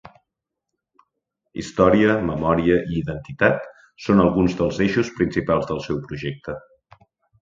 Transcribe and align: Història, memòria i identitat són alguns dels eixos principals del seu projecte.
Història, 1.63 2.15
memòria 2.29 2.77
i 2.93 2.97
identitat 3.01 3.69
són 4.07 4.23
alguns 4.25 4.57
dels 4.63 4.81
eixos 4.87 5.13
principals 5.21 5.69
del 5.73 5.85
seu 5.91 6.01
projecte. 6.09 6.57